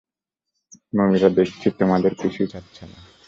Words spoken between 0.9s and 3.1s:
মমিরা দেখছি তোমাদের পিছু ছাড়ছেই না!